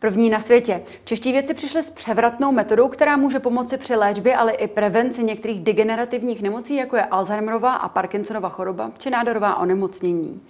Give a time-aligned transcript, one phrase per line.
[0.00, 0.82] První na světě.
[1.04, 5.60] Čeští vědci přišli s převratnou metodou, která může pomoci při léčbě, ale i prevenci některých
[5.60, 10.42] degenerativních nemocí, jako je Alzheimerova a Parkinsonova choroba či nádorová onemocnění.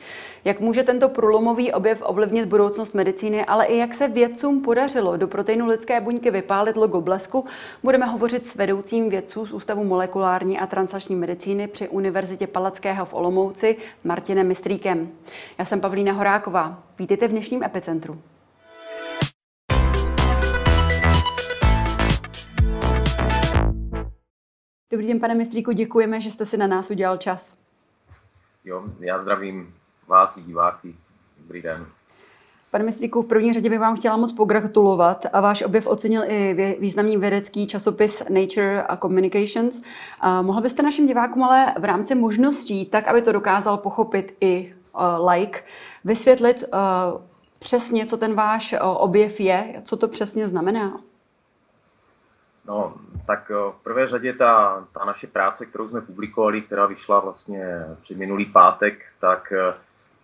[0.45, 5.29] Jak může tento průlomový objev ovlivnit budoucnost medicíny, ale i jak se vědcům podařilo do
[5.29, 7.45] proteinu lidské buňky vypálit logo blesku,
[7.83, 13.15] budeme hovořit s vedoucím vědců z Ústavu molekulární a translační medicíny při Univerzitě Palackého v
[13.15, 15.09] Olomouci Martinem Mistrýkem.
[15.59, 16.83] Já jsem Pavlína Horáková.
[16.99, 18.19] Vítejte v dnešním epicentru.
[24.91, 27.57] Dobrý den, pane mistríku, děkujeme, že jste si na nás udělal čas.
[28.65, 29.75] Jo, já zdravím
[30.07, 30.95] vás i diváky.
[31.39, 31.87] Dobrý den.
[32.71, 36.77] Pane mistríku, v první řadě bych vám chtěla moc pogratulovat a váš objev ocenil i
[36.81, 39.83] významný vědecký časopis Nature a Communications.
[40.21, 44.75] A mohl byste našim divákům ale v rámci možností, tak aby to dokázal pochopit i
[44.95, 45.61] uh, like,
[46.05, 47.21] vysvětlit uh,
[47.59, 51.01] přesně, co ten váš uh, objev je, co to přesně znamená?
[52.71, 52.95] No,
[53.27, 57.65] tak eh, v prvé řadě ta, ta naše práce, kterou jsme publikovali, která vyšla vlastně
[58.01, 59.75] při minulý pátek, tak eh,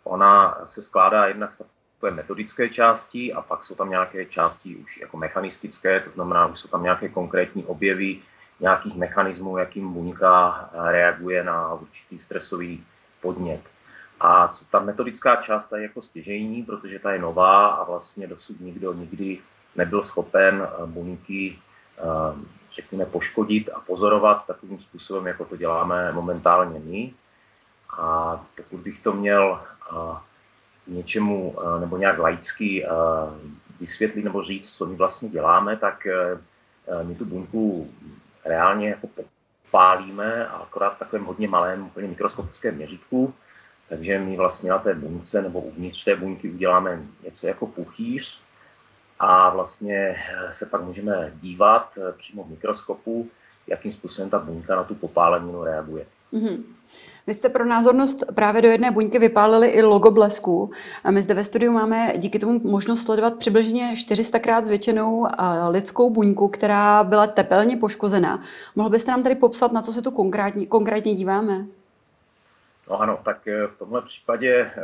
[0.04, 4.98] ona se skládá jednak z takové metodické části a pak jsou tam nějaké části už
[4.98, 8.18] jako mechanistické, to znamená, už jsou tam nějaké konkrétní objevy
[8.60, 12.84] nějakých mechanismů, jakým buňka eh, reaguje na určitý stresový
[13.20, 13.60] podnět.
[14.20, 18.92] A ta metodická část je jako stěžejní, protože ta je nová a vlastně dosud nikdo
[18.92, 19.38] nikdy
[19.76, 21.58] nebyl schopen buňky
[22.72, 27.14] řekněme, poškodit a pozorovat takovým způsobem, jako to děláme momentálně my.
[27.98, 29.60] A pokud bych to měl
[30.86, 32.86] něčemu nebo nějak laicky
[33.80, 36.06] vysvětlit nebo říct, co my vlastně děláme, tak
[37.02, 37.90] my tu buňku
[38.44, 39.08] reálně jako
[39.64, 43.34] popálíme, a akorát v takovém hodně malém, úplně mikroskopickém měřítku.
[43.88, 48.42] Takže my vlastně na té buňce nebo uvnitř té buňky uděláme něco jako puchýř,
[49.18, 53.28] a vlastně eh, se pak můžeme dívat eh, přímo v mikroskopu,
[53.66, 56.06] jakým způsobem ta buňka na tu popáleninu reaguje.
[56.32, 56.62] Mm-hmm.
[57.26, 60.70] Vy jste pro názornost právě do jedné buňky vypálili i logo blesku.
[61.04, 65.32] A my zde ve studiu máme díky tomu možnost sledovat přibližně 400krát zvětšenou eh,
[65.68, 68.40] lidskou buňku, která byla tepelně poškozená.
[68.76, 71.66] Mohl byste nám tady popsat, na co se tu konkrétně, konkrétně díváme?
[72.90, 74.80] No ano, tak eh, v tomhle případě eh,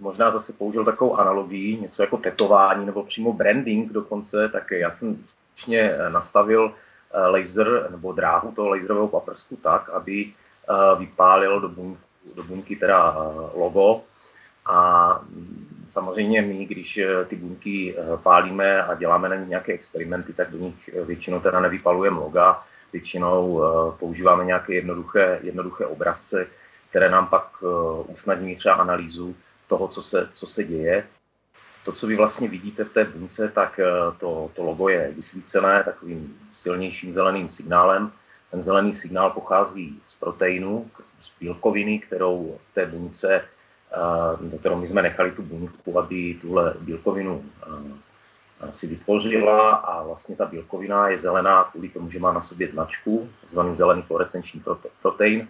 [0.00, 5.16] možná zase použil takovou analogii, něco jako tetování nebo přímo branding dokonce, tak já jsem
[5.26, 6.74] skutečně eh, nastavil
[7.26, 10.32] laser nebo dráhu toho laserového paprsku tak, aby
[10.98, 12.00] vypálil do buňky,
[12.34, 13.16] do buňky teda
[13.54, 14.00] logo.
[14.66, 20.50] A mm, samozřejmě my, když ty buňky pálíme a děláme na nich nějaké experimenty, tak
[20.50, 22.62] do nich většinou teda nevypalujeme loga,
[22.92, 23.62] většinou
[23.98, 26.46] používáme nějaké jednoduché, jednoduché obrazce,
[26.92, 27.66] které nám pak eh,
[28.12, 29.36] usnadní třeba analýzu
[29.66, 31.06] toho, co se, co se děje.
[31.84, 33.88] To, co vy vlastně vidíte v té buňce, tak eh,
[34.20, 38.12] to, to logo je vysvícené takovým silnějším zeleným signálem.
[38.50, 44.76] Ten zelený signál pochází z proteinu, z bílkoviny, kterou v té buňce, eh, do kterou
[44.76, 47.44] my jsme nechali tu buňku, aby tuhle bílkovinu
[48.70, 53.28] si vytvořila a vlastně ta bílkovina je zelená kvůli tomu, že má na sobě značku,
[53.40, 54.62] takzvaný zelený fluorescenční
[55.02, 55.48] protein,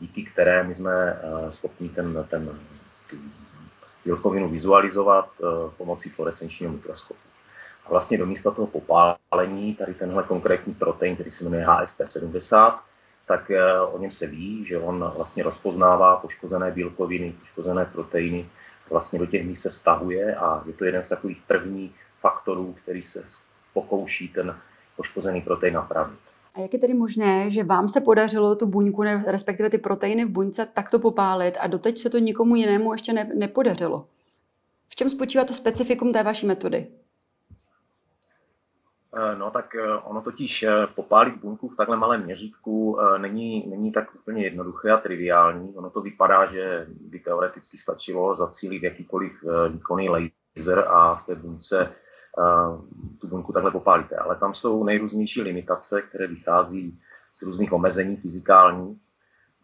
[0.00, 2.58] díky které my jsme eh, schopni ten, ten,
[4.04, 5.44] bílkovinu vizualizovat eh,
[5.76, 7.20] pomocí fluorescenčního mikroskopu.
[7.86, 12.78] A vlastně do místa toho popálení, tady tenhle konkrétní protein, který se jmenuje HSP70,
[13.26, 18.48] tak eh, o něm se ví, že on vlastně rozpoznává poškozené bílkoviny, poškozené proteiny,
[18.90, 23.02] vlastně do těch míst se stahuje a je to jeden z takových prvních faktorů, který
[23.02, 23.22] se
[23.72, 24.56] pokouší ten
[24.96, 26.18] poškozený protein napravit.
[26.54, 30.28] A jak je tedy možné, že vám se podařilo tu buňku, respektive ty proteiny v
[30.28, 34.06] buňce, takto popálit a doteď se to nikomu jinému ještě ne, nepodařilo?
[34.88, 36.86] V čem spočívá to specifikum té vaší metody?
[39.16, 43.92] Eh, no tak eh, ono totiž eh, popálit buňku v takhle malém měřítku není, není
[43.92, 45.74] tak úplně jednoduché a triviální.
[45.76, 49.32] Ono to vypadá, že by teoreticky stačilo zacílit jakýkoliv
[49.68, 51.92] výkonný laser a v té buňce
[53.20, 54.16] tu buňku takhle popálíte.
[54.16, 57.00] Ale tam jsou nejrůznější limitace, které vychází
[57.34, 58.98] z různých omezení fyzikálních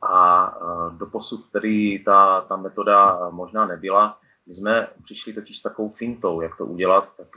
[0.03, 0.55] a
[0.99, 4.19] doposud tedy ta, ta metoda možná nebyla.
[4.47, 7.29] My jsme přišli totiž s takovou fintou, jak to udělat, tak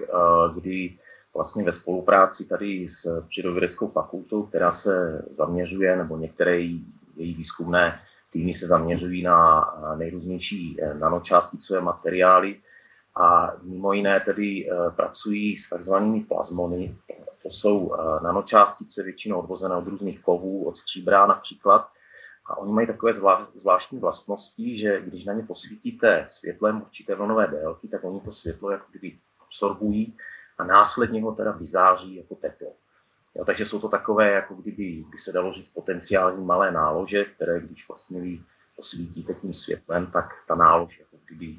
[0.55, 0.97] kdy
[1.33, 6.85] vlastně ve spolupráci tady s přírodovědeckou fakultou, která se zaměřuje, nebo některé její,
[7.15, 7.99] výzkumné
[8.31, 9.65] týmy se zaměřují na
[9.97, 12.61] nejrůznější e, nanočásticové materiály,
[13.15, 16.97] a mimo jiné tedy eh, pracují s takzvanými plazmony.
[17.43, 21.87] To jsou eh, nanočástice většinou odvozené od různých kovů, od stříbra například.
[22.45, 23.13] A oni mají takové
[23.55, 28.71] zvláštní vlastnosti, že když na ně posvítíte světlem určité vlnové délky, tak oni to světlo
[28.71, 30.17] jako kdyby absorbují
[30.57, 32.73] a následně ho teda vyzáří jako teplo.
[33.35, 37.59] Jo, takže jsou to takové, jako kdyby by se dalo říct, potenciální malé nálože, které
[37.59, 38.41] když vlastně vy
[38.77, 41.55] osvítíte tím světlem, tak ta nálož jako kdyby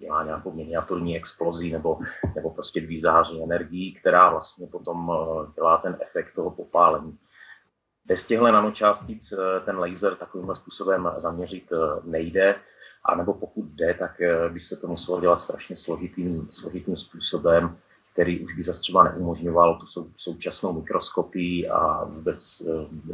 [0.00, 1.98] dělá nějakou miniaturní explozi nebo,
[2.34, 7.18] nebo prostě vyzáří energii, která vlastně potom eh, dělá ten efekt toho popálení.
[8.04, 12.54] Bez těchto nanočástic eh, ten laser takovýmhle způsobem zaměřit eh, nejde,
[13.04, 14.10] a nebo pokud jde, tak
[14.48, 17.76] by se to muselo dělat strašně složitým, složitým způsobem,
[18.12, 22.62] který už by zase třeba neumožňoval tu sou, současnou mikroskopii a vůbec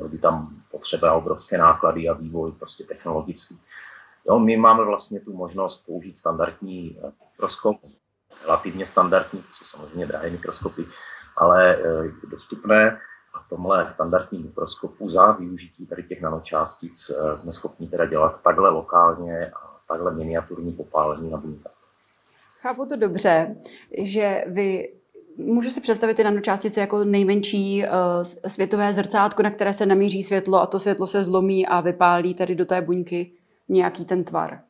[0.08, 3.58] by tam potřeba obrovské náklady a vývoj prostě technologický.
[4.28, 7.76] Jo, my máme vlastně tu možnost použít standardní eh, mikroskop,
[8.42, 10.86] relativně standardní, to jsou samozřejmě drahé mikroskopy,
[11.36, 12.98] ale eh, dostupné
[13.34, 18.40] a v tomhle standardním mikroskopu za využití tady těch nanočástic eh, jsme schopni teda dělat
[18.44, 21.72] takhle lokálně a takhle miniaturní popálení na buňkách.
[22.60, 23.56] Chápu to dobře,
[24.02, 24.92] že vy
[25.38, 27.84] Můžu si představit ty nanočástice jako nejmenší
[28.46, 32.54] světové zrcátko, na které se namíří světlo a to světlo se zlomí a vypálí tady
[32.54, 33.32] do té buňky
[33.68, 34.60] nějaký ten tvar.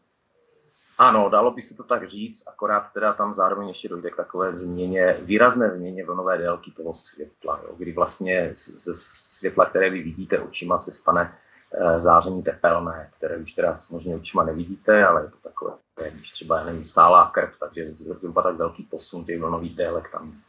[0.98, 4.54] Ano, dalo by se to tak říct, akorát teda tam zároveň ještě dojde k takové
[4.54, 10.38] změně, výrazné změně vlnové délky toho světla, jo, kdy vlastně ze světla, které vy vidíte
[10.38, 11.34] očima, se stane
[11.72, 15.72] e, záření tepelné, které už teda samozřejmě očima nevidíte, ale je to takové,
[16.10, 20.40] když třeba, nevím, sálá krv, takže zhruba tak velký posun těch vlnových délek tam.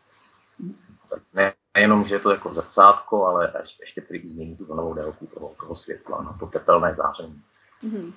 [1.09, 5.25] Tak ne, nejenom, že je to jako zrcátko, ale ještě, prý změní tu vlnovou délku
[5.25, 7.41] toho, toho světla na to tepelné záření.
[7.83, 8.11] Mm-hmm.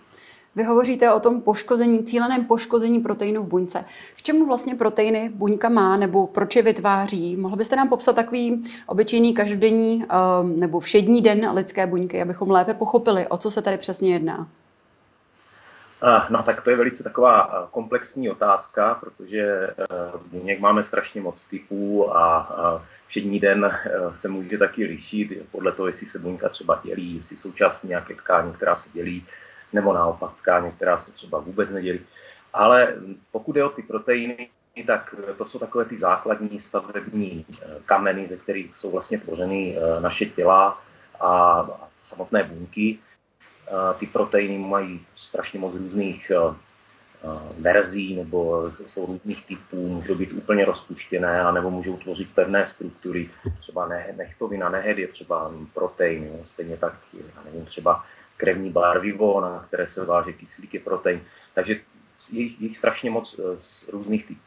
[0.56, 3.84] Vy hovoříte o tom poškození, cíleném poškození proteinu v buňce.
[4.16, 7.36] K čemu vlastně proteiny buňka má nebo proč je vytváří?
[7.36, 12.74] Mohl byste nám popsat takový obyčejný každodenní ehm, nebo všední den lidské buňky, abychom lépe
[12.74, 14.48] pochopili, o co se tady přesně jedná?
[16.30, 19.70] No tak to je velice taková eh, komplexní otázka, protože
[20.26, 23.70] buněk máme strašně moc typů a všední den
[24.12, 28.52] se může taky lišit podle toho, jestli se buňka třeba dělí, jestli součástí nějaké tkání,
[28.52, 29.26] která se dělí,
[29.72, 32.00] nebo naopak tkáně, která se třeba vůbec nedělí.
[32.52, 32.94] Ale
[33.32, 34.48] pokud je o ty proteiny,
[34.86, 40.00] tak to jsou takové ty základní stavební eh, kameny, ze kterých jsou vlastně tvořeny eh,
[40.00, 40.82] naše těla
[41.20, 41.66] a
[42.02, 42.98] samotné buňky.
[42.98, 46.32] Eh, ty proteiny mají strašně moc různých
[47.58, 53.30] verzí nebo jsou různých typů, můžou být úplně rozpuštěné, nebo můžou tvořit pevné struktury.
[53.60, 58.04] Třeba nechtovina, nehed je třeba protein, stejně tak, já nevím, třeba
[58.40, 61.20] krevní barvivo, na které se váže kyslík, je protein.
[61.54, 61.80] Takže
[62.32, 64.40] je jich strašně moc eh, z různých typů.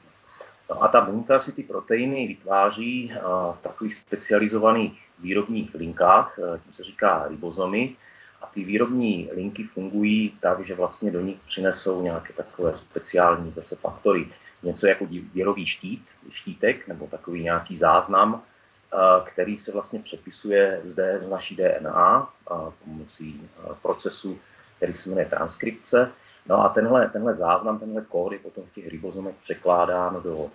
[0.70, 3.20] No a ta buňka si ty proteiny vytváří eh,
[3.54, 7.96] v takových specializovaných výrobních linkách, eh, tím se říká ribozomy,
[8.42, 13.76] a ty výrobní linky fungují tak, že vlastně do nich přinesou nějaké takové speciální zase
[13.76, 14.28] faktory.
[14.64, 18.44] Něco jako věrový štít, štítek, nebo takový nějaký záznam,
[19.26, 22.34] který se vlastně přepisuje zde z naší DNA
[22.84, 23.50] pomocí
[23.82, 24.40] procesu,
[24.78, 26.12] který se jmenuje transkripce.
[26.46, 30.52] No a tenhle, tenhle záznam, tenhle kód je potom v těch ribozomech překládán do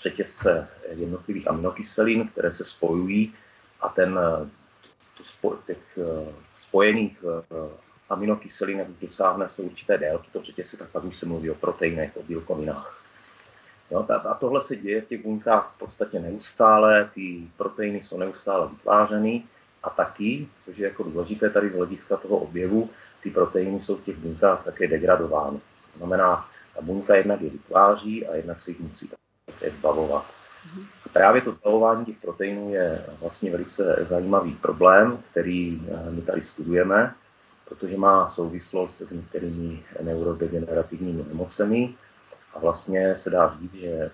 [0.00, 3.34] řetězce jednotlivých aminokyselin, které se spojují
[3.80, 4.18] a ten,
[5.66, 5.98] těch
[6.58, 7.24] spojených
[8.08, 12.16] aminokyselin, jak dosáhne se určité délky, to řetězce, tak pak už se mluví o proteinech,
[12.16, 12.97] o bílkovinách.
[13.90, 18.68] Jo, a tohle se děje v těch buňkách v podstatě neustále, ty proteiny jsou neustále
[18.68, 19.44] vytvářeny
[19.82, 22.90] a taky, což je jako důležité tady z hlediska toho objevu,
[23.22, 25.60] ty proteiny jsou v těch buňkách také degradovány.
[25.92, 29.10] To znamená, ta buňka jednak je vytváří a jednak se jich musí
[29.46, 30.24] také zbavovat.
[31.06, 36.44] A právě to zbavování těch proteinů je vlastně velice zajímavý problém, který eh, my tady
[36.44, 37.14] studujeme,
[37.68, 41.94] protože má souvislost s některými neurodegenerativními nemocemi,
[42.54, 44.10] a vlastně se dá říct, že eh,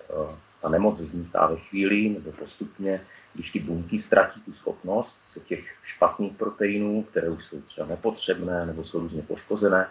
[0.61, 3.01] ta nemoc vzniká ve chvíli nebo postupně,
[3.33, 8.65] když ty buňky ztratí tu schopnost se těch špatných proteinů, které už jsou třeba nepotřebné
[8.65, 9.87] nebo jsou různě poškozené,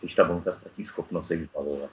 [0.00, 1.90] když ta buňka ztratí schopnost se jich zbavovat.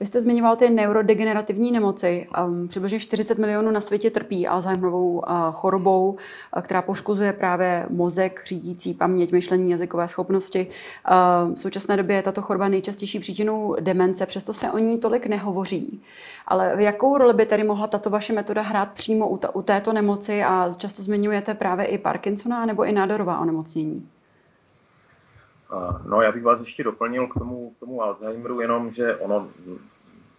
[0.00, 2.26] Vy jste zmiňoval ty neurodegenerativní nemoci.
[2.68, 8.94] Přibližně 40 milionů na světě trpí Alzheimerovou uh, chorobou, uh, která poškozuje právě mozek, řídící
[8.94, 10.66] paměť, myšlení, jazykové schopnosti.
[11.54, 16.02] V současné době je tato choroba nejčastější příčinou demence, přesto se o ní tolik nehovoří.
[16.46, 19.92] Ale v jakou roli by tedy mohla tato vaše metoda hrát přímo u, u této
[19.92, 24.08] nemoci a často zmiňujete právě i Parkinsona nebo i nádorová onemocnění?
[26.06, 29.48] No, já bych vás ještě doplnil k tomu, k tomu Alzheimeru, jenom, že ono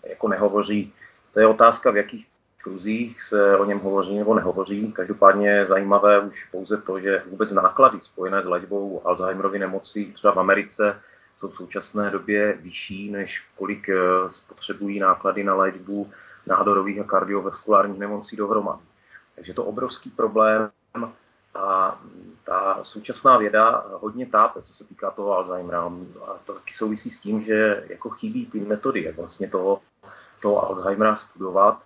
[0.09, 0.93] jako nehovoří.
[1.33, 2.27] To je otázka, v jakých
[2.63, 4.91] kruzích se o něm hovoří nebo nehovoří.
[4.91, 10.33] Každopádně je zajímavé už pouze to, že vůbec náklady spojené s léčbou Alzheimerovy nemocí třeba
[10.33, 10.99] v Americe
[11.35, 16.11] jsou v současné době vyšší, než kolik eh, spotřebují náklady na léčbu
[16.47, 18.81] nádorových a kardiovaskulárních nemocí dohromady.
[19.35, 20.69] Takže to obrovský problém
[21.55, 22.00] a
[22.61, 25.81] ta současná věda hodně tápe, co se týká toho Alzheimera.
[26.27, 29.81] A to taky souvisí s tím, že jako chybí ty metody, jak vlastně toho,
[30.41, 31.81] toho Alzheimera studovat.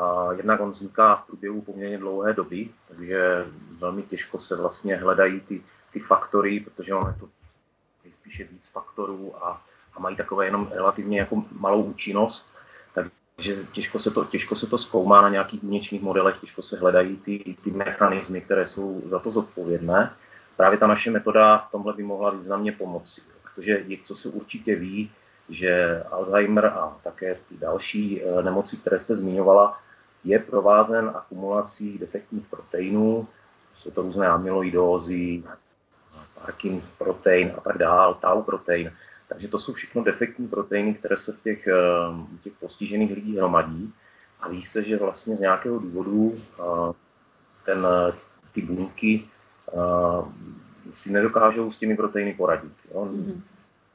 [0.00, 3.46] A jednak on vzniká v průběhu poměrně dlouhé doby, takže
[3.78, 5.62] velmi těžko se vlastně hledají ty,
[5.92, 7.28] ty faktory, protože on je to
[8.20, 9.62] spíše víc faktorů a,
[9.94, 12.51] a mají takové jenom relativně jako malou účinnost
[13.42, 17.16] že těžko se, to, těžko se to zkoumá na nějakých buněčných modelech, těžko se hledají
[17.16, 20.12] ty, ty mechanismy, které jsou za to zodpovědné.
[20.56, 25.10] Právě ta naše metoda v tomhle by mohla významně pomoci, protože co se určitě ví,
[25.48, 29.78] že Alzheimer a také ty další eh, nemoci, které jste zmiňovala,
[30.24, 33.28] je provázen akumulací defektních proteinů,
[33.74, 35.42] jsou to různé amyloidózy,
[36.34, 38.92] Parkin protein a tak dále, tau protein.
[39.28, 41.76] Takže to jsou všechno defektní proteiny, které se v těch, eh,
[42.42, 43.92] těch postižených lidí hromadí
[44.40, 46.92] a ví se, že vlastně z nějakého důvodu eh,
[47.64, 47.86] ten,
[48.52, 49.24] ty buňky
[49.68, 50.52] eh,
[50.92, 52.72] si nedokážou s těmi proteiny poradit.
[52.94, 53.04] Jo.
[53.04, 53.40] Mm-hmm.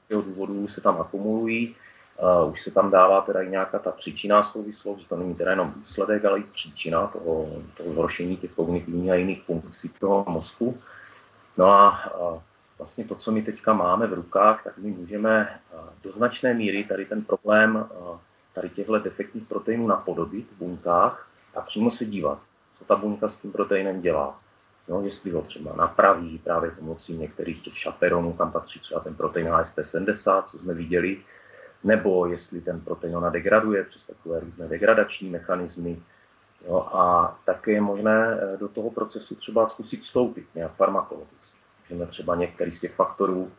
[0.06, 1.76] Z toho důvodu se tam akumulují,
[2.22, 5.52] uh, už se tam dává teda i nějaká ta příčinná souvislost, že to není teda
[5.52, 10.78] jenom důsledek, ale i příčina toho, toho zhoršení těch kognitivních a jiných funkcí toho mozku.
[11.58, 12.42] No a uh,
[12.78, 16.84] vlastně to, co my teďka máme v rukách, tak my můžeme eh, do značné míry
[16.84, 18.20] tady ten problém eh,
[18.54, 22.40] tady těchto defektních proteinů napodobit v buňkách a přímo se dívat,
[22.78, 24.40] co ta buňka s tím proteinem dělá.
[24.88, 29.48] No, jestli ho třeba napraví právě pomocí některých těch šaperonů, kam patří třeba ten protein
[29.48, 31.22] HSP70, co jsme viděli,
[31.84, 36.02] nebo jestli ten protein ona degraduje přes takové různé degradační mechanismy.
[36.68, 41.57] Jo, a také je možné eh, do toho procesu třeba zkusit vstoupit nějak farmakologicky
[41.90, 43.52] můžeme třeba některý z těch faktorů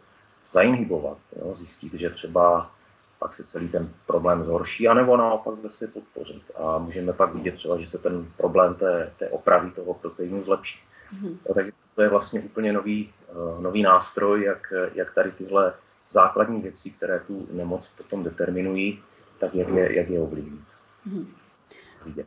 [0.51, 1.55] zainhibovat, jo?
[1.55, 2.71] zjistit, že třeba
[3.19, 6.43] pak se celý ten problém zhorší, anebo naopak zase podpořit.
[6.57, 10.79] A můžeme pak vidět třeba, že se ten problém té, té opravy toho proteinu zlepší.
[11.15, 11.37] Mm-hmm.
[11.49, 15.75] Jo, takže to je vlastně úplně nový, uh, nový nástroj, jak, jak tady tyhle
[16.11, 19.03] základní věci, které tu nemoc potom determinují,
[19.39, 20.65] tak jak je, jak je ovlivnit.
[21.09, 22.27] Mm-hmm.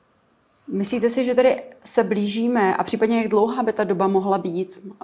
[0.73, 4.95] Myslíte si, že tady se blížíme a případně jak dlouhá by ta doba mohla být,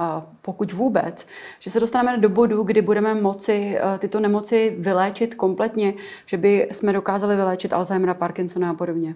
[0.41, 1.27] pokud vůbec,
[1.59, 5.93] že se dostaneme do bodu, kdy budeme moci eh, tyto nemoci vyléčit kompletně,
[6.25, 9.15] že by jsme dokázali vyléčit Alzheimera, Parkinsona a podobně?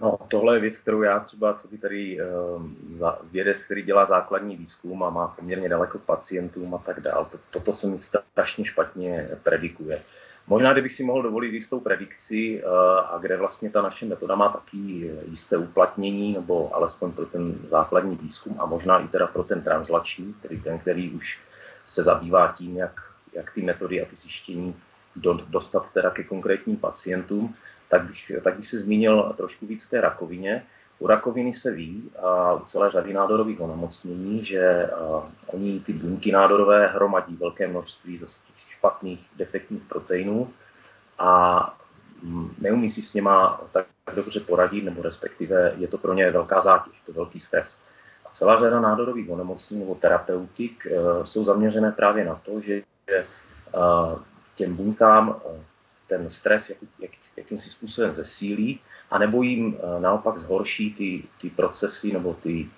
[0.00, 2.18] No, tohle je věc, kterou já třeba, co by tady
[2.56, 2.76] um,
[3.32, 7.72] vědec, který dělá základní výzkum a má poměrně daleko pacientům a tak dál, to, toto
[7.72, 10.02] se mi strašně špatně predikuje.
[10.48, 12.66] Možná, kdybych si mohl dovolit jistou predikci, eh,
[13.06, 18.16] a kde vlastně ta naše metoda má taky jisté uplatnění, nebo alespoň pro ten základní
[18.16, 21.38] výzkum a možná i teda pro ten translační, tedy ten, který už
[21.86, 23.00] se zabývá tím, jak,
[23.32, 24.74] jak ty metody a ty zjištění
[25.16, 27.54] do, dostat teda ke konkrétním pacientům,
[27.88, 30.66] tak bych, tak bych se zmínil trošku víc té rakovině.
[30.98, 36.32] U rakoviny se ví a u celé řady nádorových onemocnění, že uh, oni ty buňky
[36.32, 38.18] nádorové hromadí velké množství
[38.78, 40.50] špatných defektních proteinů
[41.18, 41.30] a
[42.22, 46.60] mm, neumí si s něma tak dobře poradit, nebo respektive je to pro ně velká
[46.60, 47.76] zátěž, to velký stres.
[48.26, 52.82] A celá řada nádorových onemocnění nebo terapeutik uh, jsou zaměřené právě na to, že
[53.74, 54.22] uh,
[54.56, 55.34] těm buňkám uh,
[56.08, 58.80] ten stres jak, jak, jakýmsi způsobem zesílí,
[59.10, 62.68] anebo jim naopak zhorší ty, ty procesy nebo ty,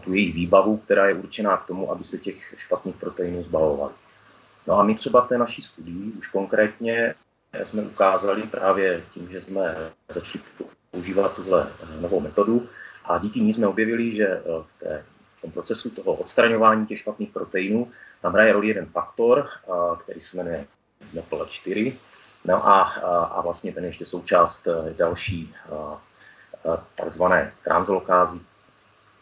[0.00, 3.94] tu jejich výbavu, která je určená k tomu, aby se těch špatných proteinů zbavovali.
[4.66, 7.14] No a my třeba v té naší studii už konkrétně
[7.64, 9.76] jsme ukázali právě tím, že jsme
[10.08, 10.44] začali
[10.90, 12.68] používat tuhle novou metodu
[13.04, 15.04] a díky ní jsme objevili, že eh, v, té,
[15.38, 17.90] v tom procesu toho odstraňování těch špatných proteinů
[18.22, 19.48] tam hraje roli jeden faktor,
[20.04, 20.66] který se jmenuje
[21.14, 21.94] NPL4,
[22.44, 22.82] No a,
[23.22, 25.54] a vlastně ten ještě součást eh, další
[26.94, 28.40] takzvané translokázy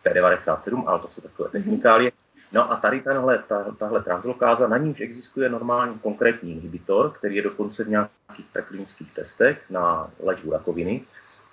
[0.05, 1.53] P97, ale to jsou takové mhm.
[1.53, 2.13] technikálie,
[2.53, 7.37] No a tady tenhle, ta, tahle translokáza, na ní už existuje normální konkrétní inhibitor, který
[7.37, 11.03] je dokonce v nějakých preklinických testech na léčbu rakoviny.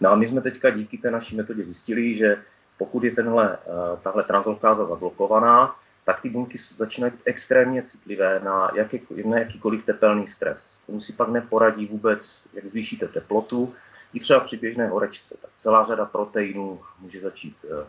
[0.01, 2.43] No a my jsme teďka díky té naší metodě zjistili, že
[2.77, 5.75] pokud je tenhle, eh, tahle translokáza zablokovaná,
[6.05, 10.73] tak ty buňky začínají být extrémně citlivé na, jaký, na jakýkoliv tepelný stres.
[10.85, 13.73] Tomu si pak neporadí vůbec, jak zvýšíte teplotu,
[14.13, 15.35] i třeba při běžné horečce.
[15.41, 17.85] Tak celá řada proteinů může začít eh,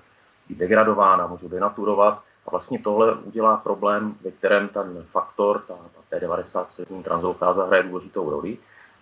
[0.49, 6.17] být degradována, můžou denaturovat a vlastně tohle udělá problém, ve kterém ten faktor, ta, ta
[6.17, 8.59] P97 translokáza hraje důležitou roli.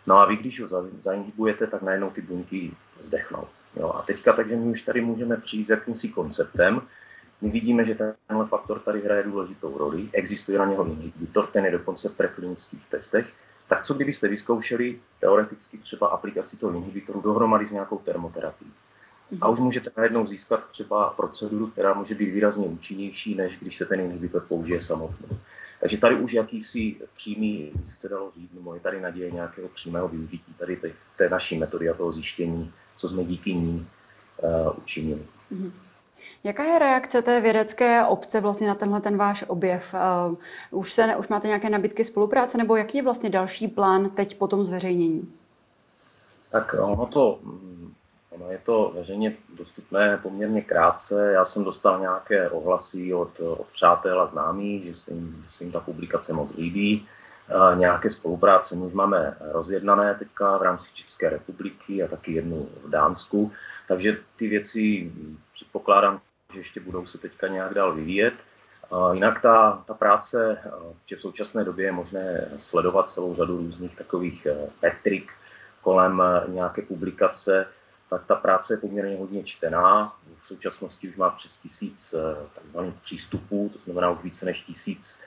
[0.06, 0.68] No a vy, když ho
[1.00, 3.44] zainhibujete, tak najednou ty buňky zdechnou.
[3.76, 6.80] Jo, a teďka takže my už tady můžeme přijít s jakýmsi konceptem.
[7.40, 7.94] My vidíme, že
[8.26, 10.08] tenhle faktor tady hraje důležitou roli.
[10.12, 13.32] Existuje na něho inhibitor, ten je dokonce v preklinických testech.
[13.68, 18.72] tak co kdybyste vyzkoušeli teoreticky třeba aplikaci toho inhibitoru dohromady s nějakou termoterapií.
[19.40, 23.86] A už můžete najednou získat třeba proceduru, která může být výrazně účinnější, než když se
[23.86, 25.38] ten inhibitor použije samotný.
[25.80, 30.54] Takže tady už jakýsi přímý, se dalo říct, nebo je tady naděje nějakého přímého využití
[30.58, 33.88] tady té, té naší metody a toho zjištění, co jsme díky ní
[34.42, 35.22] uh, učinili.
[35.52, 35.70] Mm-hmm.
[36.44, 39.94] Jaká je reakce té vědecké obce vlastně na tenhle ten váš objev?
[39.94, 40.36] Uh,
[40.80, 44.48] už, se, už máte nějaké nabídky spolupráce, nebo jaký je vlastně další plán teď po
[44.48, 45.32] tom zveřejnění?
[46.50, 47.38] Tak ono to
[48.36, 51.32] Ono je to veřejně dostupné poměrně krátce.
[51.32, 55.64] Já jsem dostal nějaké ohlasy od, od přátel a známých, že se, jim, že se
[55.64, 57.08] jim ta publikace moc líbí.
[57.48, 62.68] A nějaké spolupráce my už máme rozjednané teďka v rámci České republiky a taky jednu
[62.84, 63.52] v Dánsku.
[63.88, 65.12] Takže ty věci
[65.54, 66.20] předpokládám,
[66.52, 68.34] že ještě budou se teďka nějak dál vyvíjet.
[68.90, 70.58] A jinak ta, ta práce,
[71.06, 74.46] že v současné době je možné sledovat celou řadu různých takových
[74.82, 75.32] metrik
[75.86, 77.66] kolem eh, nějaké publikace,
[78.10, 80.16] tak ta práce je poměrně hodně čtená.
[80.42, 85.18] V současnosti už má přes tisíc eh, takzvaných přístupů, to znamená už více než tisíc.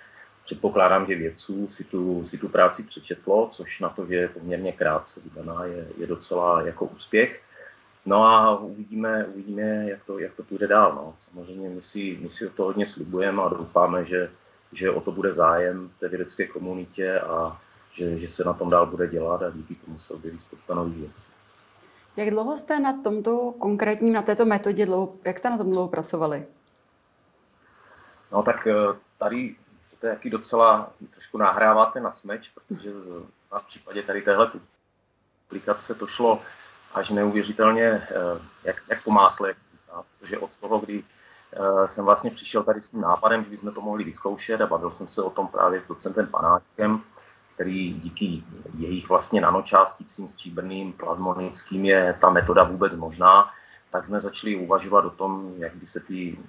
[0.46, 4.72] Předpokládám, že vědců si tu, si tu práci přečetlo, což na to, že je poměrně
[4.72, 7.42] krátce vydaná, je, je docela jako úspěch.
[8.06, 10.96] No a uvidíme, uvidíme jak, to, jak to půjde dál.
[10.96, 11.16] No.
[11.20, 14.32] Samozřejmě my si, my si to hodně slibujeme a doufáme, že,
[14.72, 18.70] že o to bude zájem v té vědecké komunitě a že, že se na tom
[18.70, 21.39] dál bude dělat a díky tomu se objeví spousta nových věcí.
[22.18, 25.88] Jak dlouho jste na tomto konkrétním, na této metodě, dlouho, jak jste na tom dlouho
[25.88, 26.46] pracovali?
[28.32, 28.74] No tak eh,
[29.18, 29.56] tady
[30.00, 32.90] to je jaký docela trošku nahráváte na smeč, protože
[33.52, 34.52] na případě tady téhle
[35.48, 36.42] publikace to šlo
[36.94, 38.08] až neuvěřitelně eh,
[38.64, 39.54] jak, jak po másle,
[40.20, 41.04] protože od toho, kdy
[41.54, 44.92] eh, jsem vlastně přišel tady s tím nápadem, že bychom to mohli vyzkoušet a bavil
[44.92, 47.02] jsem se o tom právě s docentem Panáčkem,
[47.60, 48.44] který díky
[48.78, 53.52] jejich vlastně nanočásticím stříbrným, plazmonickým je ta metoda vůbec možná,
[53.92, 56.40] tak jsme začali uvažovat o tom, jak by se ty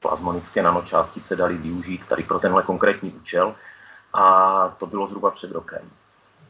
[0.00, 3.54] plazmonické nanočástice daly využít tady pro tenhle konkrétní účel.
[4.14, 5.90] A to bylo zhruba před rokem.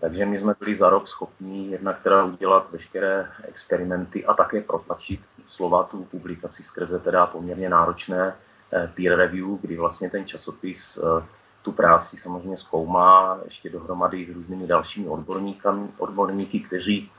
[0.00, 5.20] Takže my jsme byli za rok schopni jednak teda udělat veškeré experimenty a také protlačit
[5.46, 8.36] slova tu publikaci skrze teda poměrně náročné
[8.72, 11.24] eh, peer review, kdy vlastně ten časopis eh,
[11.68, 15.08] tu práci samozřejmě zkoumá ještě dohromady s různými dalšími
[15.98, 17.10] odborníky, kteří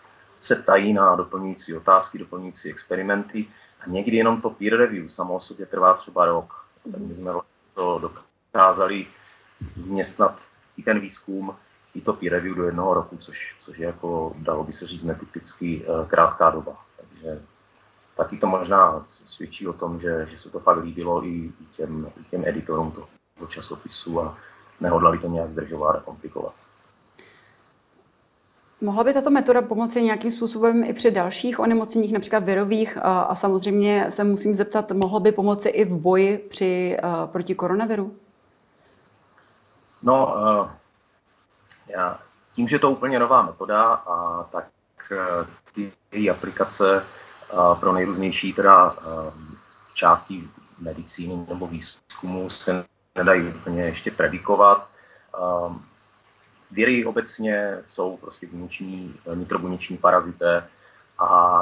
[0.41, 3.45] se tají na doplňující otázky, doplňující experimenty
[3.81, 6.65] a někdy jenom to peer review samo o sobě trvá třeba rok.
[6.91, 7.31] Tak my jsme
[7.73, 9.05] to dokázali
[9.75, 10.39] vměstnat
[10.77, 11.55] i ten výzkum,
[11.95, 15.03] i to peer review do jednoho roku, což, což je jako, dalo by se říct,
[15.03, 16.77] netypicky eh, krátká doba.
[16.97, 17.41] Takže
[18.17, 22.23] taky to možná svědčí o tom, že, že se to fakt líbilo i těm, i
[22.23, 24.37] těm editorům toho do časopisu a
[24.79, 26.53] nehodlali to nějak zdržovat a komplikovat.
[28.81, 32.97] Mohla by tato metoda pomoci nějakým způsobem i při dalších onemocněních, například virových?
[32.97, 37.55] A, a samozřejmě se musím zeptat, mohla by pomoci i v boji při, a, proti
[37.55, 38.15] koronaviru?
[40.03, 40.69] No, uh,
[41.87, 42.19] já,
[42.53, 44.65] tím, že to je úplně nová metoda, a tak
[45.11, 47.03] uh, ty její aplikace
[47.79, 48.95] pro nejrůznější teda
[49.93, 50.49] části
[50.79, 54.89] medicíny nebo výzkumu se nedají úplně ještě predikovat.
[55.67, 55.85] Um,
[56.71, 60.67] Viry obecně jsou prostě buněční, nitrobuněční parazité
[61.19, 61.61] a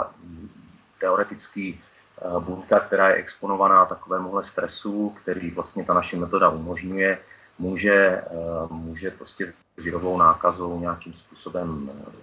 [1.00, 1.82] teoreticky
[2.22, 7.20] uh, buňka, která je exponovaná takovémuhle stresu, který vlastně ta naše metoda umožňuje,
[7.60, 12.14] může, uh, může prostě s virovou nákazou nějakým způsobem uh,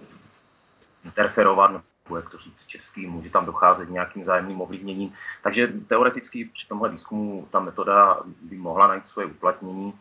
[1.05, 1.81] interferovat,
[2.15, 5.13] jak to říct český, může tam docházet k nějakým zájemným ovlivněním.
[5.43, 9.93] Takže teoreticky při tomhle výzkumu ta metoda by mohla najít svoje uplatnění,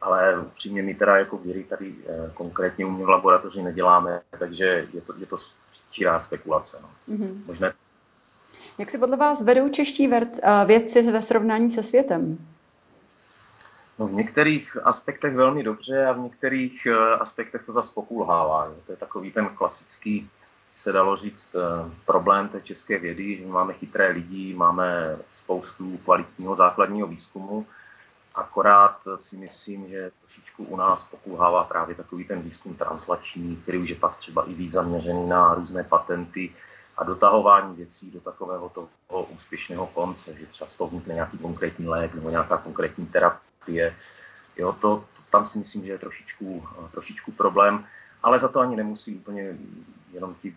[0.00, 4.88] ale upřímně my teda jako víry tady eh, konkrétně u mě v laboratoři neděláme, takže
[4.92, 5.36] je to, je to
[5.90, 6.78] čirá spekulace.
[6.82, 7.16] No.
[7.16, 7.42] Mm-hmm.
[7.46, 7.72] Možná...
[8.78, 12.38] Jak se podle vás vedou čeští eh, vědci ve srovnání se světem?
[13.98, 18.72] No v některých aspektech velmi dobře a v některých eh, aspektech to zase pokulhává.
[18.86, 20.30] To je takový ten klasický
[20.76, 26.56] se dalo říct, eh, problém té české vědy, že máme chytré lidi, máme spoustu kvalitního
[26.56, 27.66] základního výzkumu,
[28.34, 33.88] akorát si myslím, že trošičku u nás pokulhává právě takový ten výzkum translační, který už
[33.88, 36.54] je pak třeba i víc zaměřený na různé patenty
[36.96, 38.88] a dotahování věcí do takového toho
[39.24, 43.96] úspěšného konce, že třeba z toho vznikne nějaký konkrétní lék nebo nějaká konkrétní terapie.
[44.56, 47.86] Jo, to, to, tam si myslím, že je trošičku, trošičku problém,
[48.22, 49.58] ale za to ani nemusí úplně
[50.12, 50.56] jenom ti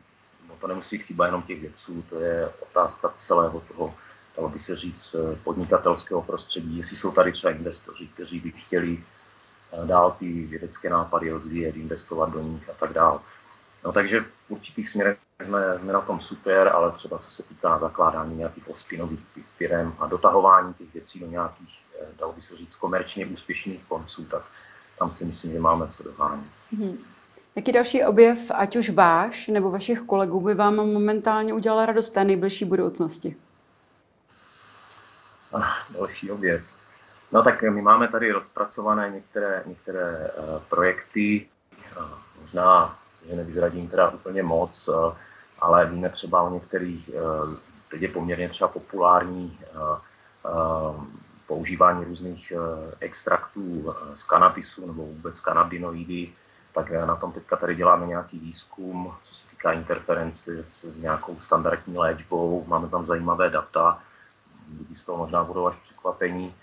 [0.49, 3.93] no to nemusí být chyba jenom těch vědců, to je otázka celého toho,
[4.37, 9.03] dalo by se říct, podnikatelského prostředí, jestli jsou tady třeba investoři, kteří by chtěli
[9.85, 13.19] dál ty vědecké nápady rozvíjet, investovat do nich a tak dále.
[13.83, 17.79] No, takže v určitých směrech jsme, jsme na tom super, ale třeba co se týká
[17.79, 19.19] zakládání nějakých ospinových
[19.57, 24.25] firm a dotahování těch věcí do nějakých, eh, dalo by se říct, komerčně úspěšných konců,
[24.25, 24.41] tak
[24.99, 26.45] tam si myslím, že máme co dohánět.
[26.71, 26.97] Hmm.
[27.57, 32.13] Jaký další objev, ať už váš nebo vašich kolegů, by vám momentálně udělal radost v
[32.13, 33.35] té nejbližší budoucnosti?
[35.53, 36.63] Ah, další objev.
[37.31, 41.47] No tak my máme tady rozpracované některé, některé uh, projekty,
[41.99, 42.05] uh,
[42.41, 45.13] možná, že nevyzradím teda úplně moc, uh,
[45.59, 47.09] ale víme třeba o některých,
[47.91, 49.59] teď je poměrně třeba populární
[51.47, 52.53] používání různých
[52.99, 56.33] extraktů z kanabisu nebo vůbec kanabinoidy,
[56.77, 61.39] tak na tom teďka tady děláme nějaký výzkum, co se týká interferenci se s nějakou
[61.39, 64.01] standardní léčbou, máme tam zajímavé data,
[64.79, 66.55] lidi z toho možná budou až překvapení,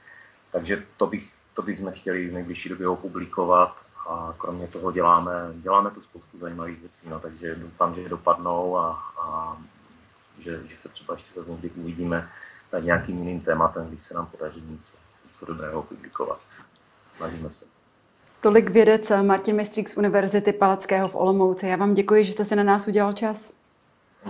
[0.52, 3.76] takže to, bych, to bychom chtěli v nejbližší době opublikovat
[4.08, 9.02] a kromě toho děláme, děláme tu spoustu zajímavých věcí, no, takže doufám, že dopadnou a,
[9.22, 9.56] a
[10.38, 12.30] že, že se třeba ještě zase někdy uvidíme
[12.72, 14.92] nad nějakým jiným tématem, když se nám podaří něco,
[15.26, 16.40] něco dobrého publikovat.
[17.16, 17.73] Snažíme se.
[18.44, 21.66] Tolik vědec Martin Mistrík z Univerzity Palackého v Olomouci.
[21.66, 23.52] Já vám děkuji, že jste si na nás udělal čas.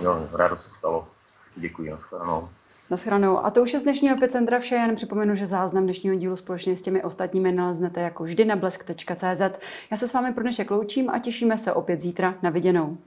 [0.01, 1.07] Jo, rádo se stalo.
[1.55, 2.49] Děkuji, nashledanou.
[2.89, 3.45] Naschranou.
[3.45, 4.75] A to už je z dnešního Epicentra vše.
[4.75, 9.41] Jen připomenu, že záznam dnešního dílu společně s těmi ostatními naleznete jako vždy na blesk.cz.
[9.91, 12.97] Já se s vámi pro dnešek loučím a těšíme se opět zítra na viděnou.